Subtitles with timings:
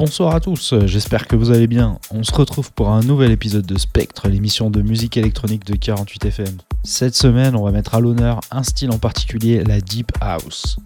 [0.00, 1.98] Bonsoir à tous, j'espère que vous allez bien.
[2.10, 6.24] On se retrouve pour un nouvel épisode de Spectre, l'émission de musique électronique de 48
[6.24, 6.56] FM.
[6.82, 10.78] Cette semaine, on va mettre à l'honneur un style en particulier, la Deep House.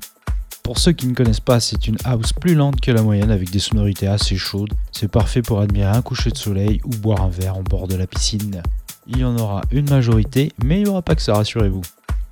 [0.64, 3.52] Pour ceux qui ne connaissent pas, c'est une house plus lente que la moyenne avec
[3.52, 4.74] des sonorités assez chaudes.
[4.90, 7.94] C'est parfait pour admirer un coucher de soleil ou boire un verre en bord de
[7.94, 8.62] la piscine.
[9.06, 11.82] Il y en aura une majorité, mais il n'y aura pas que ça, rassurez-vous.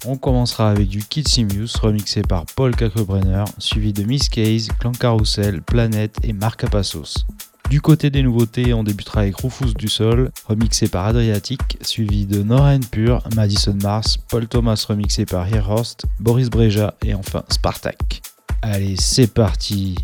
[0.05, 4.91] On commencera avec du Kid Simius remixé par Paul Kalkbrenner, suivi de Miss Case, Clan
[4.91, 7.25] Carousel, Planète et Marc Apassos.
[7.71, 12.43] Du côté des nouveautés, on débutera avec Rufus du Sol, remixé par Adriatic, suivi de
[12.43, 18.23] Nora Pure, Madison Mars, Paul Thomas remixé par Hirhorst, Boris Breja et enfin Spartak.
[18.61, 19.95] Allez, c'est parti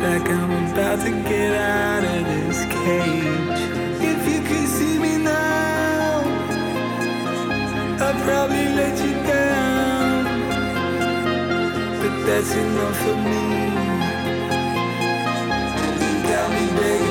[0.00, 3.60] Like I'm about to get out of this cage.
[4.00, 6.22] If you could see me now,
[8.00, 10.24] I'd probably let you down.
[12.00, 13.44] But that's enough for me.
[16.00, 17.09] You got me begging,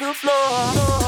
[0.00, 1.03] the floor.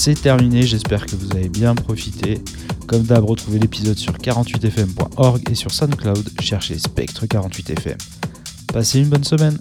[0.00, 2.40] C'est terminé, j'espère que vous avez bien profité.
[2.86, 7.98] Comme d'hab, retrouvez l'épisode sur 48fm.org et sur SoundCloud, cherchez Spectre 48fm.
[8.72, 9.58] Passez une bonne semaine